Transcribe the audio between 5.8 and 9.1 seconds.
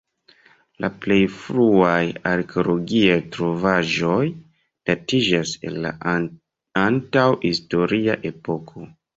la antaŭ-historia epoko.